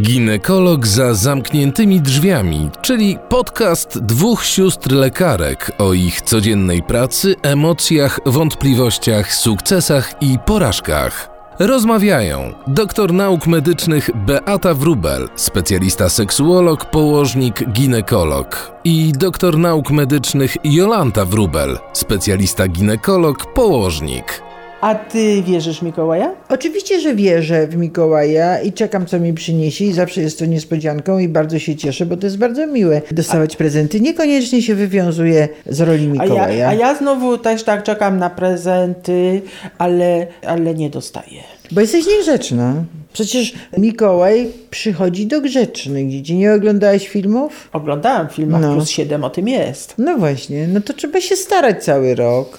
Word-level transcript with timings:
Ginekolog 0.00 0.86
za 0.86 1.14
zamkniętymi 1.14 2.00
drzwiami, 2.00 2.70
czyli 2.82 3.18
podcast 3.28 3.98
dwóch 3.98 4.44
sióstr 4.44 4.92
lekarek 4.92 5.72
o 5.78 5.92
ich 5.92 6.20
codziennej 6.20 6.82
pracy, 6.82 7.34
emocjach, 7.42 8.20
wątpliwościach, 8.26 9.34
sukcesach 9.34 10.14
i 10.22 10.38
porażkach. 10.46 11.30
Rozmawiają 11.58 12.52
doktor 12.66 13.12
nauk 13.12 13.46
medycznych 13.46 14.10
Beata 14.14 14.74
Wrubel, 14.74 15.28
specjalista 15.36 16.08
seksuolog, 16.08 16.84
położnik, 16.84 17.72
ginekolog 17.72 18.72
i 18.84 19.12
doktor 19.12 19.58
nauk 19.58 19.90
medycznych 19.90 20.56
Jolanta 20.64 21.24
Wrubel, 21.24 21.78
specjalista 21.92 22.68
ginekolog, 22.68 23.52
położnik. 23.54 24.47
A 24.80 24.94
ty 24.94 25.42
wierzysz 25.42 25.78
w 25.78 25.82
Mikołaja? 25.82 26.34
Oczywiście, 26.48 27.00
że 27.00 27.14
wierzę 27.14 27.66
w 27.66 27.76
Mikołaja 27.76 28.60
i 28.60 28.72
czekam, 28.72 29.06
co 29.06 29.20
mi 29.20 29.32
przyniesie 29.34 29.84
i 29.84 29.92
zawsze 29.92 30.20
jest 30.20 30.38
to 30.38 30.44
niespodzianką 30.46 31.18
i 31.18 31.28
bardzo 31.28 31.58
się 31.58 31.76
cieszę, 31.76 32.06
bo 32.06 32.16
to 32.16 32.26
jest 32.26 32.38
bardzo 32.38 32.66
miłe 32.66 33.02
dostawać 33.10 33.56
prezenty. 33.56 34.00
Niekoniecznie 34.00 34.62
się 34.62 34.74
wywiązuje 34.74 35.48
z 35.66 35.80
roli 35.80 36.04
A 36.06 36.22
Mikołaja. 36.22 36.48
ja, 36.50 36.68
a 36.68 36.74
ja 36.74 36.94
znowu 36.94 37.38
też 37.38 37.62
tak 37.62 37.82
czekam 37.82 38.18
na 38.18 38.30
prezenty, 38.30 39.42
ale, 39.78 40.26
ale 40.46 40.74
nie 40.74 40.90
dostaję. 40.90 41.40
Bo 41.72 41.80
jesteś 41.80 42.06
niegrzeczna. 42.06 42.74
Przecież 43.12 43.52
Mikołaj 43.78 44.48
przychodzi 44.70 45.26
do 45.26 45.40
grzecznych 45.40 46.10
dzieci. 46.10 46.34
Nie 46.36 46.52
oglądałeś 46.54 47.08
filmów? 47.08 47.68
Oglądałam 47.72 48.28
film, 48.28 48.54
a 48.54 48.58
No. 48.58 48.72
plus 48.74 48.88
7 48.88 49.24
o 49.24 49.30
tym 49.30 49.48
jest. 49.48 49.94
No 49.98 50.16
właśnie, 50.18 50.68
no 50.68 50.80
to 50.80 50.92
trzeba 50.92 51.20
się 51.20 51.36
starać 51.36 51.84
cały 51.84 52.14
rok. 52.14 52.58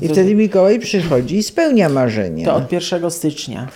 I 0.00 0.08
wtedy 0.08 0.34
Mikołaj 0.34 0.78
przychodzi 0.78 1.36
i 1.36 1.42
spełnia 1.42 1.88
marzenia. 1.88 2.46
To 2.46 2.54
od 2.54 2.72
1 2.72 3.10
stycznia. 3.10 3.68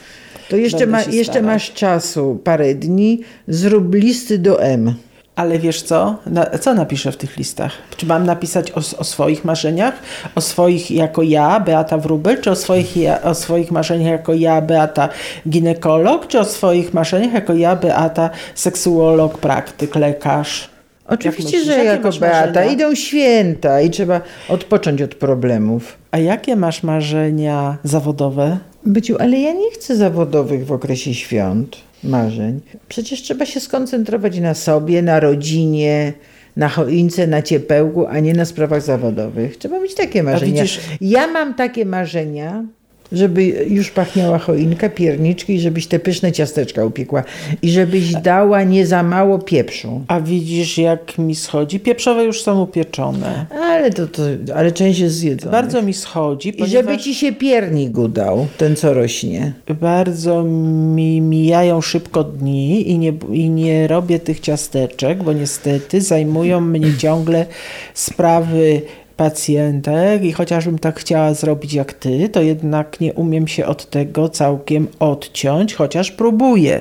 To 0.48 0.56
jeszcze, 0.56 0.86
ma, 0.86 1.02
jeszcze 1.02 1.42
masz 1.42 1.72
czasu, 1.72 2.40
parę 2.44 2.74
dni, 2.74 3.20
zrób 3.48 3.94
listy 3.94 4.38
do 4.38 4.62
M. 4.62 4.94
Ale 5.36 5.58
wiesz 5.58 5.82
co? 5.82 6.16
Na, 6.26 6.46
co 6.46 6.74
napiszę 6.74 7.12
w 7.12 7.16
tych 7.16 7.36
listach? 7.36 7.72
Czy 7.96 8.06
mam 8.06 8.26
napisać 8.26 8.70
o, 8.70 8.80
o 8.98 9.04
swoich 9.04 9.44
marzeniach? 9.44 9.94
O 10.34 10.40
swoich 10.40 10.90
jako 10.90 11.22
ja, 11.22 11.60
Beata 11.60 11.98
Wrubel? 11.98 12.40
Czy 12.40 12.50
o 12.50 12.56
swoich, 12.56 12.96
ja, 12.96 13.22
o 13.22 13.34
swoich 13.34 13.70
marzeniach 13.70 14.12
jako 14.12 14.34
ja, 14.34 14.60
Beata 14.60 15.08
ginekolog? 15.48 16.26
Czy 16.26 16.38
o 16.38 16.44
swoich 16.44 16.94
marzeniach 16.94 17.32
jako 17.32 17.54
ja, 17.54 17.76
Beata 17.76 18.30
seksuolog, 18.54 19.38
praktyk, 19.38 19.94
lekarz? 19.94 20.71
Oczywiście, 21.06 21.42
myślisz, 21.44 21.64
że 21.64 21.84
jako 21.84 22.10
Beata 22.20 22.46
marzenia? 22.46 22.72
idą 22.72 22.94
święta 22.94 23.80
i 23.80 23.90
trzeba 23.90 24.20
odpocząć 24.48 25.02
od 25.02 25.14
problemów. 25.14 25.98
A 26.10 26.18
jakie 26.18 26.56
masz 26.56 26.82
marzenia 26.82 27.76
zawodowe? 27.84 28.58
Byciu, 28.86 29.16
ale 29.18 29.38
ja 29.40 29.52
nie 29.52 29.70
chcę 29.70 29.96
zawodowych 29.96 30.66
w 30.66 30.72
okresie 30.72 31.14
świąt, 31.14 31.76
marzeń. 32.04 32.60
Przecież 32.88 33.22
trzeba 33.22 33.46
się 33.46 33.60
skoncentrować 33.60 34.38
na 34.40 34.54
sobie, 34.54 35.02
na 35.02 35.20
rodzinie, 35.20 36.12
na 36.56 36.68
choince, 36.68 37.26
na 37.26 37.42
ciepełku, 37.42 38.06
a 38.06 38.18
nie 38.20 38.34
na 38.34 38.44
sprawach 38.44 38.82
zawodowych. 38.82 39.56
Trzeba 39.56 39.78
mieć 39.80 39.94
takie 39.94 40.22
marzenia. 40.22 40.62
widzisz- 40.62 40.80
Ja 41.00 41.26
mam 41.26 41.54
takie 41.54 41.84
marzenia, 41.86 42.64
żeby 43.12 43.44
już 43.68 43.90
pachniała 43.90 44.38
choinka, 44.38 44.88
pierniczki 44.88 45.54
i 45.54 45.60
żebyś 45.60 45.86
te 45.86 45.98
pyszne 45.98 46.32
ciasteczka 46.32 46.84
upiekła. 46.84 47.24
I 47.62 47.70
żebyś 47.70 48.12
dała 48.12 48.62
nie 48.62 48.86
za 48.86 49.02
mało 49.02 49.38
pieprzu. 49.38 50.00
A 50.08 50.20
widzisz, 50.20 50.78
jak 50.78 51.18
mi 51.18 51.34
schodzi? 51.34 51.80
Pieprzowe 51.80 52.24
już 52.24 52.42
są 52.42 52.62
upieczone. 52.62 53.46
Ale 53.62 53.90
to, 53.90 54.06
to 54.06 54.22
ale 54.54 54.72
część 54.72 55.00
jest 55.00 55.14
zjedzona. 55.14 55.52
Bardzo 55.52 55.82
mi 55.82 55.94
schodzi, 55.94 56.48
I 56.48 56.52
ponieważ 56.52 56.72
żeby 56.72 56.98
ci 56.98 57.14
się 57.14 57.32
piernik 57.32 57.98
udał, 57.98 58.46
ten 58.58 58.76
co 58.76 58.94
rośnie. 58.94 59.52
bardzo 59.80 60.42
mi 60.44 61.20
mijają 61.20 61.80
szybko 61.80 62.24
dni 62.24 62.90
i 62.90 62.98
nie, 62.98 63.12
i 63.32 63.50
nie 63.50 63.86
robię 63.86 64.18
tych 64.18 64.40
ciasteczek, 64.40 65.22
bo 65.22 65.32
niestety 65.32 66.00
zajmują 66.00 66.60
mnie 66.60 66.96
ciągle 66.98 67.46
sprawy 67.94 68.82
pacjentek 69.16 70.24
i 70.24 70.32
chociażbym 70.32 70.78
tak 70.78 71.00
chciała 71.00 71.34
zrobić 71.34 71.74
jak 71.74 71.92
ty, 71.92 72.28
to 72.28 72.42
jednak 72.42 73.00
nie 73.00 73.14
umiem 73.14 73.48
się 73.48 73.66
od 73.66 73.90
tego 73.90 74.28
całkiem 74.28 74.88
odciąć, 75.00 75.74
chociaż 75.74 76.10
próbuję, 76.10 76.80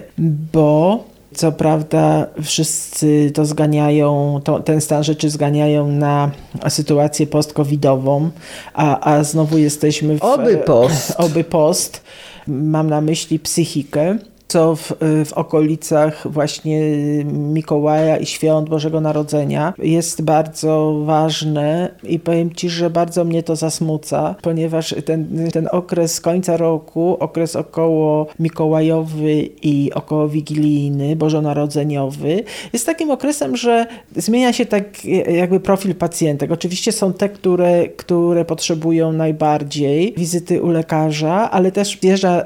bo 0.54 1.04
co 1.34 1.52
prawda 1.52 2.28
wszyscy 2.44 3.32
to 3.34 3.46
zganiają, 3.46 4.40
to, 4.44 4.60
ten 4.60 4.82
stan 4.82 5.04
rzeczy 5.04 5.30
zganiają 5.30 5.88
na 5.88 6.32
sytuację 6.70 7.28
post-covidową, 7.28 8.30
a, 8.74 9.14
a 9.14 9.24
znowu 9.24 9.58
jesteśmy 9.58 10.18
w... 10.18 10.22
Oby 10.22 10.58
post. 10.58 11.14
Oby 11.18 11.44
post. 11.44 12.04
Mam 12.48 12.90
na 12.90 13.02
myśli 13.02 13.40
psychikę, 13.40 14.18
co 14.52 14.76
w, 14.76 14.94
w 15.26 15.34
okolicach 15.34 16.32
właśnie 16.32 16.82
Mikołaja 17.26 18.18
i 18.18 18.26
świąt 18.26 18.70
Bożego 18.70 19.02
Narodzenia 19.02 19.74
jest 19.78 20.22
bardzo 20.22 21.02
ważne 21.06 21.92
i 22.04 22.20
powiem 22.20 22.56
Ci, 22.56 22.70
że 22.70 22.90
bardzo 22.90 23.24
mnie 23.24 23.44
to 23.44 23.56
zasmuca, 23.56 24.36
ponieważ 24.42 24.96
ten, 25.06 25.50
ten 25.54 25.68
okres 25.72 26.22
końca 26.22 26.58
roku, 26.58 27.18
okres 27.20 27.56
około 27.56 28.28
Mikołajowy 28.40 29.50
i 29.62 29.92
około 29.94 30.30
Wigilijny, 30.30 31.16
Bożonarodzeniowy 31.16 32.44
jest 32.74 32.86
takim 32.86 33.12
okresem, 33.12 33.58
że 33.58 33.86
zmienia 34.16 34.54
się 34.54 34.66
tak 34.66 35.06
jakby 35.28 35.60
profil 35.60 35.96
pacjentek. 35.96 36.52
Oczywiście 36.52 36.92
są 36.92 37.14
te, 37.14 37.30
które, 37.30 37.88
które 37.88 38.46
potrzebują 38.46 39.12
najbardziej 39.12 40.14
wizyty 40.18 40.62
u 40.62 40.70
lekarza, 40.70 41.52
ale 41.52 41.72
też 41.72 41.98
wjeżdża 42.02 42.46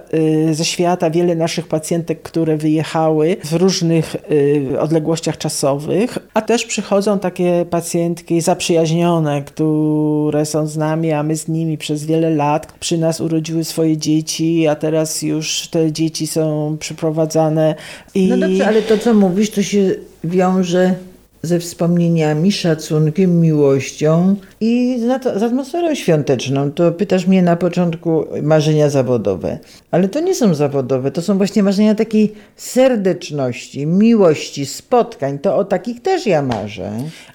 y, 0.49 0.55
ze 0.55 0.65
świata 0.65 1.09
wiele 1.09 1.35
naszych 1.35 1.67
pacjentek, 1.95 2.22
które 2.22 2.57
wyjechały 2.57 3.38
w 3.44 3.53
różnych 3.53 4.16
y, 4.31 4.79
odległościach 4.79 5.38
czasowych, 5.38 6.17
a 6.33 6.41
też 6.41 6.66
przychodzą 6.66 7.19
takie 7.19 7.66
pacjentki 7.69 8.41
zaprzyjaźnione, 8.41 9.44
które 9.44 10.45
są 10.45 10.67
z 10.67 10.78
nami, 10.78 11.11
a 11.11 11.23
my 11.23 11.35
z 11.35 11.47
nimi 11.47 11.78
przez 11.78 12.06
wiele 12.06 12.29
lat. 12.29 12.73
Przy 12.79 12.97
nas 12.97 13.22
urodziły 13.22 13.63
swoje 13.63 13.97
dzieci, 13.97 14.67
a 14.67 14.75
teraz 14.75 15.22
już 15.22 15.67
te 15.67 15.91
dzieci 15.91 16.28
są 16.28 16.78
przyprowadzane. 16.79 17.75
I... 18.16 18.27
No 18.27 18.38
dobrze, 18.38 18.67
ale 18.67 18.81
to 18.81 18.97
co 18.97 19.13
mówisz, 19.13 19.50
to 19.50 19.63
się 19.63 19.95
wiąże 20.23 20.95
ze 21.44 21.59
wspomnieniami, 21.59 22.51
szacunkiem, 22.51 23.41
miłością 23.41 24.35
i 24.67 24.99
z, 24.99 25.03
nat- 25.03 25.39
z 25.39 25.43
atmosferą 25.43 25.95
świąteczną. 25.95 26.71
To 26.71 26.91
pytasz 26.91 27.27
mnie 27.27 27.41
na 27.41 27.55
początku 27.55 28.25
marzenia 28.41 28.89
zawodowe, 28.89 29.59
ale 29.91 30.07
to 30.07 30.19
nie 30.19 30.35
są 30.35 30.53
zawodowe, 30.53 31.11
to 31.11 31.21
są 31.21 31.37
właśnie 31.37 31.63
marzenia 31.63 31.95
takiej 31.95 32.33
serdeczności, 32.55 33.87
miłości, 33.87 34.65
spotkań. 34.65 35.39
To 35.39 35.55
o 35.57 35.63
takich 35.65 36.01
też 36.01 36.27
ja 36.27 36.41
marzę. 36.41 36.91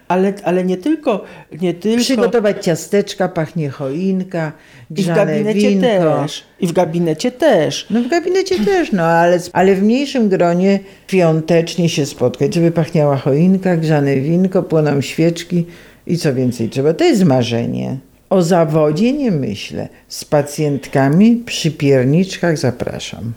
Ale, 0.08 0.32
ale 0.44 0.64
nie 0.64 0.76
tylko, 0.76 1.24
nie 1.60 1.74
tylko 1.74 2.02
Przygotować 2.02 2.64
ciasteczka, 2.64 3.28
pachnie 3.28 3.70
choinka, 3.70 4.52
i 4.96 5.02
w 5.02 5.06
gabinecie 5.06 5.68
winko. 5.68 5.86
też. 5.86 6.44
I 6.60 6.66
w 6.66 6.72
gabinecie 6.72 7.30
też. 7.30 7.86
No 7.90 8.02
w 8.02 8.08
gabinecie 8.08 8.64
też, 8.64 8.92
no 8.92 9.02
ale, 9.02 9.38
ale 9.52 9.74
w 9.74 9.82
mniejszym 9.82 10.28
gronie 10.28 10.78
świątecznie 11.08 11.88
się 11.88 12.06
spotkać, 12.06 12.54
żeby 12.54 12.70
pachniała 12.70 13.16
choinka, 13.16 13.76
grzane 13.76 14.16
winko, 14.16 14.62
płoną 14.62 15.00
świeczki 15.00 15.66
i 16.10 16.18
co 16.18 16.34
więcej 16.34 16.68
trzeba. 16.68 16.94
To 16.94 17.04
jest 17.04 17.24
marzenie. 17.24 17.98
O 18.30 18.42
zawodzie 18.42 19.12
nie 19.12 19.30
myślę. 19.30 19.88
Z 20.08 20.24
pacjentkami 20.24 21.36
przy 21.36 21.70
pierniczkach 21.70 22.58
zapraszam. 22.58 23.32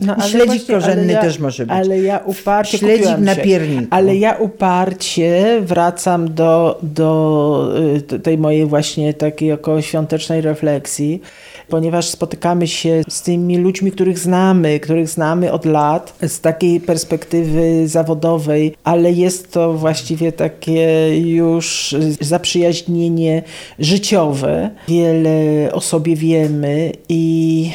No, 0.00 0.16
śledzik 0.28 0.66
korzenny 0.66 1.14
też 1.14 1.38
może 1.38 1.66
być. 1.66 1.76
Ale 1.76 2.00
ja 2.00 2.18
uparcie 2.18 2.78
Śledzik 2.78 3.18
na 3.18 3.36
pierniku. 3.36 3.86
Ale 3.90 4.16
ja 4.16 4.32
uparcie 4.32 5.60
wracam 5.62 6.34
do, 6.34 6.78
do 6.82 7.72
y, 8.12 8.20
tej 8.20 8.38
mojej 8.38 8.66
właśnie 8.66 9.14
takiej 9.14 9.52
około 9.52 9.82
świątecznej 9.82 10.40
refleksji, 10.40 11.20
ponieważ 11.68 12.08
spotykamy 12.08 12.66
się 12.66 13.02
z 13.08 13.22
tymi 13.22 13.58
ludźmi, 13.58 13.92
których 13.92 14.18
znamy, 14.18 14.80
których 14.80 15.08
znamy 15.08 15.52
od 15.52 15.64
lat, 15.64 16.14
z 16.22 16.40
takiej 16.40 16.80
perspektywy 16.80 17.88
zawodowej, 17.88 18.74
ale 18.84 19.12
jest 19.12 19.52
to 19.52 19.72
właściwie 19.72 20.32
takie 20.32 21.08
już 21.18 21.96
zaprzyjaźnienie 22.20 23.42
życiowe. 23.78 24.70
Wiele 24.88 25.72
o 25.72 25.80
sobie 25.80 26.16
wiemy 26.16 26.92
i, 27.08 27.70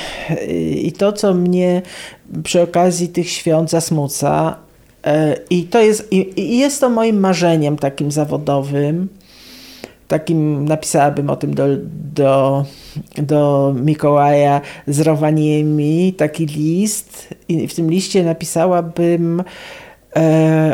i 0.82 0.92
to, 0.92 1.14
co 1.14 1.34
mnie 1.34 1.82
przy 2.44 2.62
okazji 2.62 3.08
tych 3.08 3.30
świąt 3.30 3.70
zasmuca, 3.70 4.56
e, 5.04 5.38
i 5.50 5.64
to 5.64 5.80
jest, 5.80 6.08
i, 6.12 6.60
jest 6.60 6.82
to 6.82 6.90
moim 6.90 7.20
marzeniem 7.20 7.78
takim 7.78 8.12
zawodowym, 8.12 9.08
takim 10.08 10.66
napisałabym 10.66 11.30
o 11.30 11.36
tym 11.36 11.54
do, 11.56 11.66
do, 12.14 12.66
do 13.18 13.74
Mikołaja 13.84 14.62
z 14.88 15.00
rowaniemi 15.00 16.14
taki 16.18 16.46
list. 16.46 17.28
I 17.50 17.68
w 17.68 17.76
tym 17.76 17.92
liście 17.92 18.24
napisałabym 18.24 19.44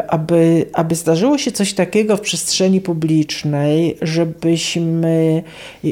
aby, 0.08 0.66
aby 0.74 0.96
zdarzyło 0.96 1.38
się 1.38 1.52
coś 1.52 1.74
takiego 1.74 2.18
w 2.18 2.22
przestrzeni 2.22 2.82
publicznej, 2.82 3.98
żebyśmy 4.02 5.44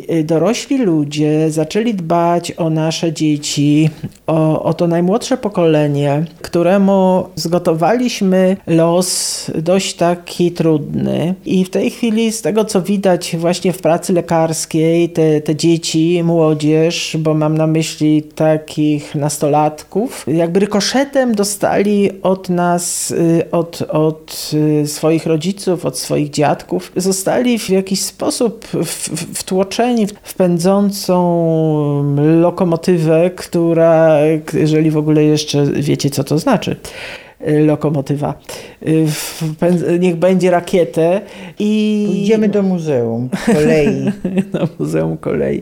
e, 0.08 0.24
dorośli 0.24 0.78
ludzie 0.78 1.52
zaczęli 1.52 1.94
dbać 1.94 2.52
o 2.52 2.70
nasze 2.70 3.14
dzieci, 3.14 3.90
o, 4.28 4.64
o 4.64 4.74
to 4.74 4.88
najmłodsze 4.88 5.38
pokolenie, 5.38 6.26
któremu 6.42 7.28
zgotowaliśmy 7.36 8.58
los 8.68 9.52
dość 9.56 9.94
taki 9.94 10.52
trudny. 10.52 11.36
I 11.46 11.66
w 11.66 11.70
tej 11.70 11.90
chwili, 11.90 12.32
z 12.32 12.42
tego 12.42 12.66
co 12.66 12.82
widać 12.82 13.36
właśnie 13.38 13.74
w 13.74 13.82
pracy 13.82 14.14
lekarskiej, 14.14 15.10
te, 15.10 15.42
te 15.42 15.56
dzieci, 15.56 16.24
młodzież, 16.24 17.18
bo 17.20 17.34
mam 17.34 17.58
na 17.58 17.68
myśli 17.68 18.24
takich 18.24 19.16
nastolatków, 19.16 20.26
jakby 20.28 20.60
rykoszetem 20.60 21.36
dostali 21.36 22.10
od 22.22 22.50
nas, 22.50 23.12
y, 23.12 23.37
od, 23.52 23.82
od 23.82 24.52
y, 24.84 24.88
swoich 24.88 25.26
rodziców, 25.26 25.86
od 25.86 26.00
swoich 26.00 26.30
dziadków, 26.30 26.92
zostali 26.96 27.60
w 27.60 27.70
jakiś 27.70 28.02
sposób 28.02 28.68
wtłoczeni 29.34 30.08
w 30.24 30.34
pędzącą 30.34 31.18
lokomotywę, 32.42 33.32
która, 33.36 34.18
jeżeli 34.54 34.92
w 34.92 34.98
ogóle 34.98 35.24
jeszcze 35.24 35.66
wiecie, 35.66 36.10
co 36.10 36.24
to 36.24 36.38
znaczy 36.38 36.76
lokomotywa. 37.40 38.34
Niech 40.00 40.16
będzie 40.16 40.52
rakietę 40.52 41.22
i... 41.60 42.04
Pójdziemy 42.08 42.50
do 42.50 42.64
muzeum 42.64 43.30
kolei. 43.46 44.12
do 44.54 44.68
muzeum 44.80 45.18
kolei. 45.18 45.62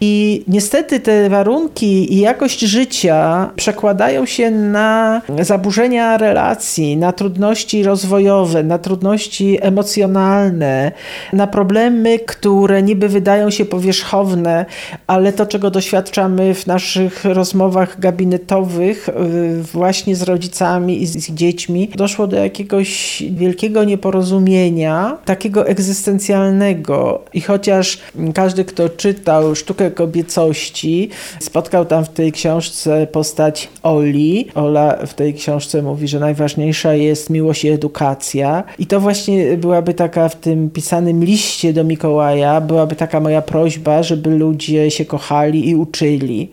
I 0.00 0.44
niestety 0.48 1.00
te 1.00 1.28
warunki 1.28 2.14
i 2.14 2.20
jakość 2.20 2.60
życia 2.60 3.50
przekładają 3.56 4.26
się 4.26 4.50
na 4.50 5.22
zaburzenia 5.40 6.16
relacji, 6.16 6.96
na 6.96 7.12
trudności 7.12 7.82
rozwojowe, 7.82 8.62
na 8.62 8.78
trudności 8.78 9.58
emocjonalne, 9.60 10.92
na 11.32 11.46
problemy, 11.46 12.18
które 12.18 12.82
niby 12.82 13.08
wydają 13.08 13.50
się 13.50 13.64
powierzchowne, 13.64 14.66
ale 15.06 15.32
to, 15.32 15.46
czego 15.46 15.70
doświadczamy 15.70 16.54
w 16.54 16.66
naszych 16.66 17.24
rozmowach 17.24 18.00
gabinetowych, 18.00 19.08
y, 19.08 19.62
właśnie 19.62 20.16
z 20.16 20.22
rodzicami 20.22 21.02
i 21.02 21.06
z 21.18 21.30
dziećmi, 21.30 21.88
doszło 21.96 22.26
do 22.26 22.36
jakiegoś 22.36 23.22
wielkiego 23.30 23.84
nieporozumienia, 23.84 25.18
takiego 25.24 25.66
egzystencjalnego. 25.66 27.24
I 27.34 27.40
chociaż 27.40 27.98
każdy, 28.34 28.64
kto 28.64 28.88
czytał 28.88 29.54
sztukę 29.54 29.90
kobiecości. 29.90 31.08
Spotkał 31.40 31.84
tam 31.84 32.04
w 32.04 32.08
tej 32.08 32.32
książce 32.32 33.06
postać 33.06 33.68
Oli. 33.82 34.48
Ola 34.54 35.06
w 35.06 35.14
tej 35.14 35.34
książce 35.34 35.82
mówi, 35.82 36.08
że 36.08 36.20
najważniejsza 36.20 36.94
jest 36.94 37.30
miłość 37.30 37.64
i 37.64 37.68
edukacja. 37.68 38.64
I 38.78 38.86
to 38.86 39.00
właśnie 39.00 39.56
byłaby 39.56 39.94
taka 39.94 40.28
w 40.28 40.36
tym 40.36 40.70
pisanym 40.70 41.24
liście 41.24 41.72
do 41.72 41.84
Mikołaja, 41.84 42.60
byłaby 42.60 42.96
taka 42.96 43.20
moja 43.20 43.42
prośba, 43.42 44.02
żeby 44.02 44.30
ludzie 44.30 44.90
się 44.90 45.04
kochali 45.04 45.68
i 45.68 45.74
uczyli 45.74 46.50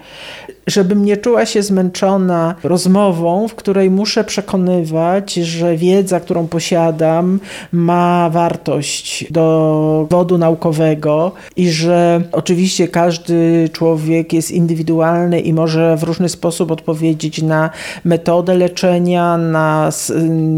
żebym 0.67 1.05
nie 1.05 1.17
czuła 1.17 1.45
się 1.45 1.63
zmęczona 1.63 2.55
rozmową, 2.63 3.47
w 3.47 3.55
której 3.55 3.91
muszę 3.91 4.23
przekonywać, 4.23 5.33
że 5.33 5.77
wiedza, 5.77 6.19
którą 6.19 6.47
posiadam, 6.47 7.39
ma 7.71 8.29
wartość 8.29 9.31
do 9.31 10.07
wodu 10.09 10.37
naukowego 10.37 11.31
i 11.55 11.69
że 11.69 12.21
oczywiście 12.31 12.87
każdy 12.87 13.69
człowiek 13.73 14.33
jest 14.33 14.51
indywidualny 14.51 15.39
i 15.39 15.53
może 15.53 15.97
w 15.97 16.03
różny 16.03 16.29
sposób 16.29 16.71
odpowiedzieć 16.71 17.41
na 17.41 17.69
metodę 18.03 18.55
leczenia, 18.55 19.37
na 19.37 19.89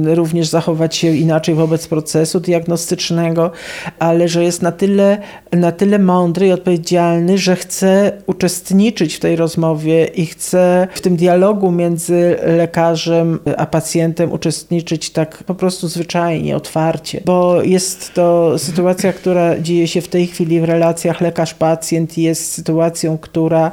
również 0.05 0.47
zachować 0.47 0.95
się 0.95 1.07
inaczej 1.07 1.55
wobec 1.55 1.87
procesu 1.87 2.39
diagnostycznego, 2.39 3.51
ale 3.99 4.27
że 4.27 4.43
jest 4.43 4.61
na 4.61 4.71
tyle, 4.71 5.17
na 5.51 5.71
tyle 5.71 5.99
mądry 5.99 6.47
i 6.47 6.51
odpowiedzialny, 6.51 7.37
że 7.37 7.55
chce 7.55 8.11
uczestniczyć 8.25 9.15
w 9.15 9.19
tej 9.19 9.35
rozmowie 9.35 9.98
i 10.05 10.25
chcę 10.25 10.87
w 10.93 11.01
tym 11.01 11.15
dialogu 11.15 11.71
między 11.71 12.37
lekarzem 12.57 13.39
a 13.57 13.65
pacjentem 13.65 14.31
uczestniczyć 14.31 15.09
tak 15.09 15.43
po 15.43 15.55
prostu 15.55 15.87
zwyczajnie, 15.87 16.55
otwarcie, 16.55 17.21
bo 17.25 17.63
jest 17.63 18.13
to 18.13 18.59
sytuacja, 18.59 19.13
która 19.13 19.59
dzieje 19.59 19.87
się 19.87 20.01
w 20.01 20.07
tej 20.07 20.27
chwili 20.27 20.61
w 20.61 20.63
relacjach 20.63 21.21
lekarz-pacjent, 21.21 22.17
jest 22.17 22.51
sytuacją, 22.51 23.17
która 23.17 23.71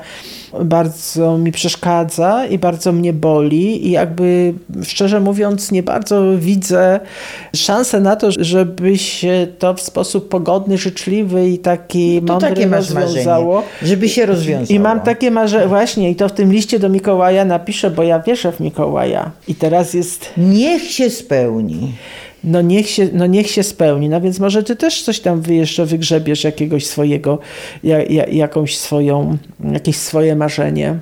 bardzo 0.65 1.39
mi 1.39 1.53
przeszkadza 1.53 2.47
i 2.47 2.59
bardzo 2.59 2.93
mnie 2.93 3.13
boli 3.13 3.87
i 3.87 3.91
jakby 3.91 4.55
szczerze 4.83 5.21
mówiąc 5.21 5.73
nie 5.73 5.83
bardzo 5.83 6.39
widzę 6.39 7.01
szansę 7.57 8.01
na 8.01 8.17
to, 8.17 8.29
żeby 8.39 8.99
się 8.99 9.47
to 9.59 9.75
w 9.75 9.81
sposób 9.81 10.29
pogodny, 10.29 10.79
życzliwy 10.79 11.49
i 11.49 11.59
taki 11.59 12.23
no 12.23 12.33
mądry 12.33 12.49
takie 12.49 12.69
rozwiązało. 12.69 13.55
Marzenie, 13.55 13.89
żeby 13.89 14.09
się 14.09 14.27
rozwiązało. 14.27 14.77
I 14.77 14.81
mam 14.81 15.01
takie 15.01 15.31
marzenie, 15.31 15.69
właśnie 15.69 16.11
i 16.17 16.19
to 16.19 16.29
w 16.29 16.33
tym 16.33 16.53
liście 16.53 16.79
do 16.79 16.89
Mikołaja 16.89 17.45
napiszę, 17.45 17.91
bo 17.91 18.03
ja 18.03 18.21
wierzę 18.21 18.53
w 18.53 18.61
Mikołaja. 18.61 19.31
I 19.49 19.55
teraz 19.55 19.95
jest... 19.95 20.31
Niech 20.37 20.83
się 20.83 21.11
spełni. 21.11 21.93
No 22.45 22.63
niech, 22.63 22.91
się, 22.91 23.09
no 23.13 23.27
niech 23.27 23.51
się 23.51 23.63
spełni. 23.63 24.09
No 24.09 24.21
więc 24.21 24.39
może 24.39 24.63
ty 24.63 24.77
też 24.77 25.03
coś 25.03 25.21
tam 25.21 25.43
jeszcze 25.49 25.87
wygrzebiesz 25.87 26.45
jakiegoś 26.45 26.87
swojego, 26.87 27.39
ja, 27.85 28.03
ja, 28.03 28.27
jakąś 28.27 28.79
swoją, 28.79 29.37
jakieś 29.73 29.97
swoje 29.97 30.37
marzenie 30.37 30.99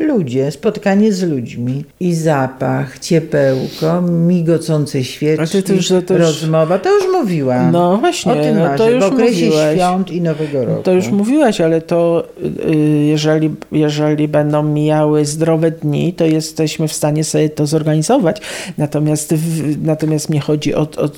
ludzie, 0.00 0.50
spotkanie 0.50 1.12
z 1.12 1.22
ludźmi 1.22 1.84
i 2.00 2.14
zapach, 2.14 2.98
ciepełko, 2.98 4.02
migocące 4.02 5.04
świeczki, 5.04 5.62
to 5.62 5.72
już, 5.72 5.88
to 5.88 6.14
już, 6.14 6.22
rozmowa, 6.22 6.78
to 6.78 6.94
już 6.94 7.04
mówiłam. 7.12 7.72
No 7.72 7.96
właśnie, 7.96 8.32
o 8.32 8.34
tym 8.34 8.58
no 8.58 8.76
to 8.76 8.90
już 8.90 9.04
w 9.04 9.06
okresie 9.06 9.44
mówiłeś. 9.46 9.74
świąt 9.74 10.10
i 10.10 10.20
Nowego 10.20 10.64
Roku. 10.64 10.82
To 10.82 10.92
już 10.92 11.08
mówiłaś, 11.08 11.60
ale 11.60 11.80
to 11.80 12.24
y, 12.64 12.76
jeżeli, 13.06 13.50
jeżeli 13.72 14.28
będą 14.28 14.62
mijały 14.62 15.24
zdrowe 15.24 15.70
dni, 15.70 16.12
to 16.12 16.24
jesteśmy 16.24 16.88
w 16.88 16.92
stanie 16.92 17.24
sobie 17.24 17.50
to 17.50 17.66
zorganizować. 17.66 18.40
Natomiast, 18.78 19.34
natomiast 19.82 20.30
mnie 20.30 20.40
chodzi 20.40 20.74
o, 20.74 20.80
o, 20.80 21.08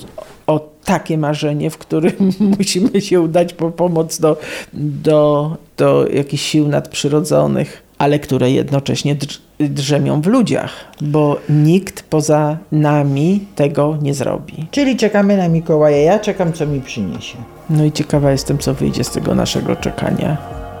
o 0.47 0.71
takie 0.85 1.17
marzenie, 1.17 1.69
w 1.69 1.77
którym 1.77 2.31
musimy 2.57 3.01
się 3.01 3.21
udać 3.21 3.53
po 3.53 3.71
pomoc 3.71 4.19
do, 4.19 4.37
do, 4.73 5.57
do 5.77 6.07
jakichś 6.07 6.43
sił 6.43 6.67
nadprzyrodzonych 6.67 7.90
ale 8.01 8.19
które 8.19 8.51
jednocześnie 8.51 9.15
drzemią 9.59 10.21
w 10.21 10.27
ludziach, 10.27 10.71
bo 11.01 11.37
nikt 11.49 12.03
poza 12.03 12.57
nami 12.71 13.45
tego 13.55 13.97
nie 14.01 14.13
zrobi. 14.13 14.67
Czyli 14.71 14.97
czekamy 14.97 15.37
na 15.37 15.47
Mikołaja. 15.47 15.97
Ja 15.97 16.19
czekam, 16.19 16.53
co 16.53 16.67
mi 16.67 16.81
przyniesie. 16.81 17.37
No 17.69 17.85
i 17.85 17.91
ciekawa 17.91 18.31
jestem, 18.31 18.57
co 18.57 18.73
wyjdzie 18.73 19.03
z 19.03 19.11
tego 19.11 19.35
naszego 19.35 19.75
czekania. 19.75 20.37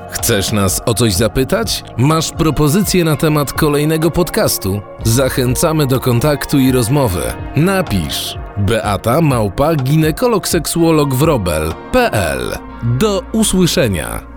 Chcesz 0.09 0.51
nas 0.51 0.81
o 0.85 0.93
coś 0.93 1.13
zapytać? 1.13 1.83
Masz 1.97 2.31
propozycję 2.31 3.03
na 3.03 3.15
temat 3.15 3.53
kolejnego 3.53 4.11
podcastu? 4.11 4.81
Zachęcamy 5.03 5.87
do 5.87 5.99
kontaktu 5.99 6.59
i 6.59 6.71
rozmowy. 6.71 7.21
Napisz 7.55 8.37
Beata 8.57 9.21
Małpa 9.21 9.75
ginekolog 9.75 10.47
seksuolog 10.47 11.15
wrobel.pl 11.15 12.57
Do 12.83 13.21
usłyszenia. 13.33 14.30